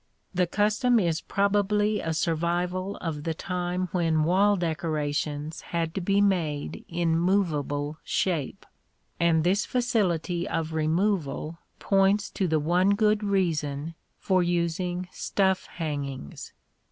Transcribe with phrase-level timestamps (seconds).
[0.33, 6.19] The custom is probably a survival of the time when wall decorations had to be
[6.21, 8.65] made in movable shape;
[9.19, 16.51] and this facility of removal points to the one good reason for using stuff hangings.